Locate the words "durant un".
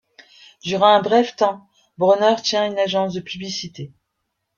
0.63-1.01